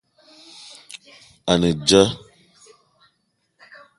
[1.51, 2.03] A ne dia